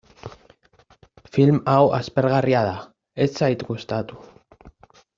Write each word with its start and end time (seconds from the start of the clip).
Film 1.37 1.59
hau 1.75 1.85
aspergarria 1.99 2.65
da, 2.71 2.75
ez 3.27 3.31
zait 3.41 3.63
gustatu. 3.71 4.23